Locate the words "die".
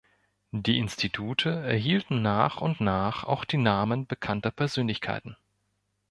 0.49-0.79, 3.45-3.59